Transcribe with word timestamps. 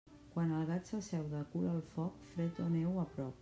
Quan 0.35 0.53
el 0.59 0.63
gat 0.69 0.89
s'asseu 0.91 1.29
de 1.35 1.43
cul 1.53 1.69
al 1.75 1.85
foc, 1.93 2.19
fred 2.33 2.65
o 2.69 2.71
neu 2.79 3.01
a 3.07 3.09
prop. 3.15 3.37